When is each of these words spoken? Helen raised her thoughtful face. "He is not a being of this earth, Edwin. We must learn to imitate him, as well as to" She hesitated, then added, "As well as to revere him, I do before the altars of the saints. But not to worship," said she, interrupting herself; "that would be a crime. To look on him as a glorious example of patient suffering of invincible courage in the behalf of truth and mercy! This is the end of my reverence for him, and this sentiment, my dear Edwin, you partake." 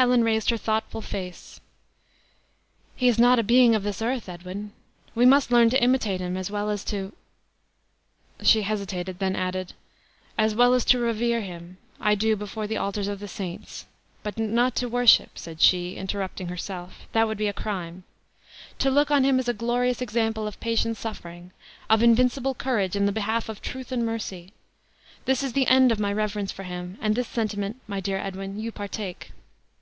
Helen 0.00 0.24
raised 0.24 0.48
her 0.48 0.56
thoughtful 0.56 1.02
face. 1.02 1.60
"He 2.96 3.06
is 3.06 3.18
not 3.18 3.38
a 3.38 3.42
being 3.42 3.74
of 3.74 3.82
this 3.82 4.00
earth, 4.00 4.30
Edwin. 4.30 4.72
We 5.14 5.26
must 5.26 5.52
learn 5.52 5.68
to 5.68 5.82
imitate 5.82 6.22
him, 6.22 6.38
as 6.38 6.50
well 6.50 6.70
as 6.70 6.84
to" 6.84 7.12
She 8.42 8.62
hesitated, 8.62 9.18
then 9.18 9.36
added, 9.36 9.74
"As 10.38 10.54
well 10.54 10.72
as 10.72 10.86
to 10.86 10.98
revere 10.98 11.42
him, 11.42 11.76
I 12.00 12.14
do 12.14 12.34
before 12.34 12.66
the 12.66 12.78
altars 12.78 13.08
of 13.08 13.20
the 13.20 13.28
saints. 13.28 13.84
But 14.22 14.38
not 14.38 14.74
to 14.76 14.88
worship," 14.88 15.32
said 15.36 15.60
she, 15.60 15.96
interrupting 15.96 16.48
herself; 16.48 17.06
"that 17.12 17.26
would 17.28 17.36
be 17.36 17.46
a 17.48 17.52
crime. 17.52 18.04
To 18.78 18.90
look 18.90 19.10
on 19.10 19.22
him 19.22 19.38
as 19.38 19.48
a 19.50 19.52
glorious 19.52 20.00
example 20.00 20.46
of 20.46 20.58
patient 20.60 20.96
suffering 20.96 21.50
of 21.90 22.02
invincible 22.02 22.54
courage 22.54 22.96
in 22.96 23.04
the 23.04 23.12
behalf 23.12 23.50
of 23.50 23.60
truth 23.60 23.92
and 23.92 24.06
mercy! 24.06 24.54
This 25.26 25.42
is 25.42 25.52
the 25.52 25.66
end 25.66 25.92
of 25.92 26.00
my 26.00 26.10
reverence 26.10 26.52
for 26.52 26.62
him, 26.62 26.96
and 27.02 27.14
this 27.14 27.28
sentiment, 27.28 27.82
my 27.86 28.00
dear 28.00 28.16
Edwin, 28.16 28.58
you 28.58 28.72
partake." 28.72 29.32